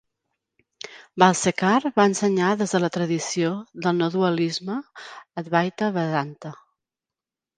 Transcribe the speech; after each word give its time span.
Balsekar 1.23 1.89
va 1.99 2.05
ensenyar 2.11 2.47
des 2.61 2.73
de 2.77 2.79
la 2.83 2.89
tradició 2.95 3.51
del 3.85 3.99
no 3.99 4.09
dualisme 4.15 4.77
Advaita 5.43 5.91
Vedanta. 5.99 6.53